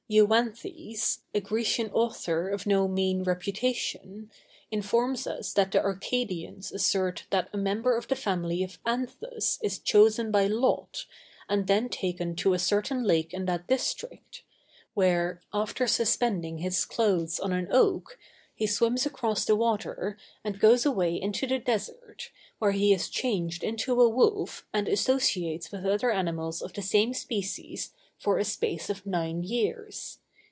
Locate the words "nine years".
29.03-30.19